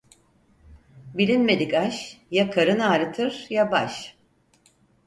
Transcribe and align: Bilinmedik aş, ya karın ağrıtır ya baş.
Bilinmedik 1.13 1.73
aş, 1.73 2.17
ya 2.31 2.49
karın 2.51 2.79
ağrıtır 2.79 3.45
ya 3.49 3.71
baş. 3.71 4.17